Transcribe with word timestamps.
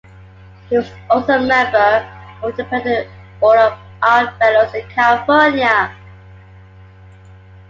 He 0.67 0.77
was 0.77 0.89
also 1.11 1.33
a 1.33 1.45
member 1.45 1.77
of 2.41 2.57
the 2.57 2.63
Independent 2.63 3.07
Order 3.39 3.59
of 3.65 3.77
Odd 4.01 4.33
Fellows 4.39 4.73
in 4.73 4.89
California. 4.89 5.95